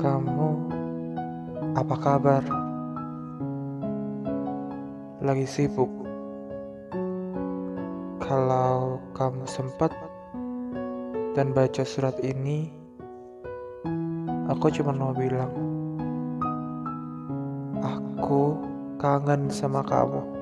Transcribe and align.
Kamu 0.00 0.50
Apa 1.76 1.92
kabar? 2.00 2.40
Lagi 5.20 5.44
sibuk? 5.44 5.92
Kalau 8.24 8.96
kamu 9.12 9.44
sempat 9.44 9.92
dan 11.36 11.52
baca 11.52 11.84
surat 11.84 12.16
ini, 12.24 12.72
aku 14.48 14.72
cuma 14.72 14.96
mau 14.96 15.12
bilang, 15.12 15.52
aku 17.84 18.56
kangen 18.96 19.52
sama 19.52 19.84
kamu. 19.84 20.39